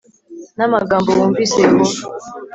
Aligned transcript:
n 0.57 0.59
amagambo 0.67 1.09
wumvise 1.17 1.55
Yehova 1.65 2.01